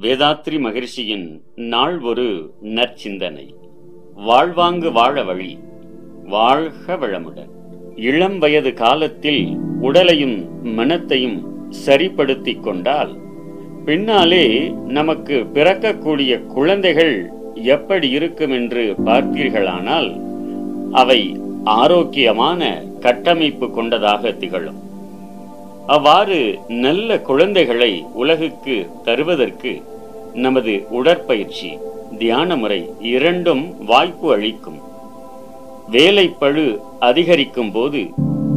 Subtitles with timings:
[0.00, 3.54] வேதாத்ரி மகிழ்ச்சியின் நாள் ஒரு நற்சிந்தனை.
[4.14, 5.58] வாழ்வாங்கு வாழ வழி
[6.26, 7.50] வாழ்க வளமுடன்.
[7.96, 13.16] இளம் வயது காலத்தில் உடலையும் மனத்தையும் சரிப்படுத்திக் கொண்டால்
[13.84, 20.20] பின்னாலே நமக்கு பிறக்கக்கூடிய குழந்தைகள் எப்படி இருக்கும் என்று பார்த்தீர்களானால்
[20.92, 24.89] அவை ஆரோக்கியமான கட்டமைப்பு கொண்டதாக திகழும்.
[25.86, 29.82] அவ்வாறு நல்ல குழந்தைகளை உலகுக்கு தருவதற்கு
[30.34, 31.78] நமது உடற்பயிற்சி
[32.18, 34.78] தியான முறை இரண்டும் வாய்ப்பு அளிக்கும்.
[35.90, 38.08] வேலைப்பழு அதிகரிக்கும் போது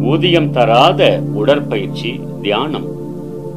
[0.00, 2.86] ஊதியம் தராத உடற்பயிற்சி தியானம்.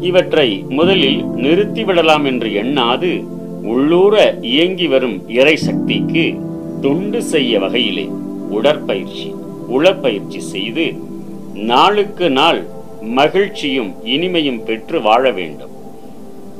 [0.00, 3.24] இவற்றை முதலில் நிறுத்திவிடலாம் என்று எண்ணாது
[3.62, 6.34] உள்ளூர இயங்கி வரும் இறை சக்திக்கு
[6.80, 8.08] தொண்டு செய்ய வகையிலே
[8.50, 9.34] உடற்பயிற்சி
[9.68, 10.94] உளப்பயிற்சி செய்து
[11.54, 12.66] நாளுக்கு நாள்
[13.00, 15.70] மகிழ்ச்சியும் இனிமையும் பெற்று வாழ வேண்டும்.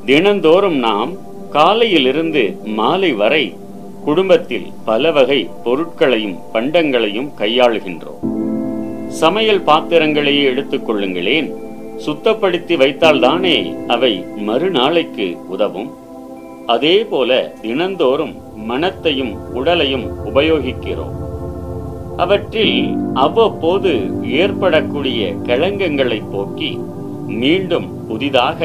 [0.05, 1.11] தினந்தோறும் நாம்
[1.49, 3.55] காலையிலிருந்து மாலை வரை
[4.03, 8.33] குடும்பத்தில் பல வகை பொருட்களையும் பண்டங்களையும் கையாளுகின்றோம்.
[9.09, 11.53] சமையல் பாத்திரங்களையே எடுத்துக் கொள்ளுங்களேன்.
[12.05, 15.93] சுத்தப்படுத்தி வைத்தால்தானே அவை மறுநாளைக்கு உதவும்.
[16.65, 21.24] அதே போல தினந்தோறும் மனத்தையும் உடலையும் உபயோகிக்கிறோம்.
[22.17, 22.77] அவற்றில்
[23.13, 23.91] அவ்வப்போது
[24.41, 26.69] ஏற்படக்கூடிய களங்கங்களை போக்கி
[27.41, 28.59] மீண்டும் புதிதாக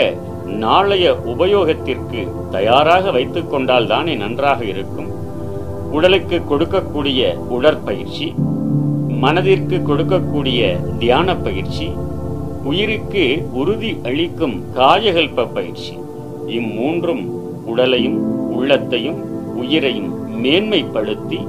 [0.64, 5.10] நாளைய உபயோகத்திற்கு தயாராக வைத்துக் கொண்டால் தானே நன்றாக இருக்கும்.
[5.92, 8.26] உடலுக்கு கொடுக்கக்கூடிய உடற்பயிற்சி
[9.22, 10.60] மனதிற்கு கொடுக்கக்கூடிய
[10.98, 11.88] தியான பயிற்சி
[12.64, 15.94] உயிருக்கு உறுதி அளிக்கும் காயகல்ப பயிற்சி
[16.58, 17.24] இம்மூன்றும்
[17.64, 18.18] உடலையும்
[18.56, 19.18] உள்ளத்தையும்
[19.56, 20.10] உயிரையும்
[20.42, 21.40] மேன்மைப்படுத்தி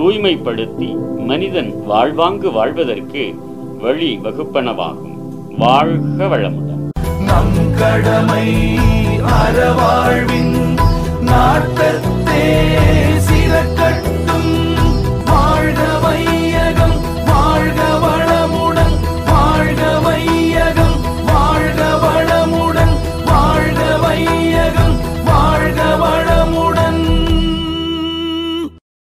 [0.00, 3.34] தூய்மைப்படுத்தி மனிதன் வாழ்வாங்கு வாழ்வதற்கு
[3.80, 5.18] வழி வகுப்பனவாகும்.
[5.58, 6.88] வாழ்க வளமுடன்.
[7.24, 8.76] நம் கடமை
[9.22, 10.69] அறவாழ்வின்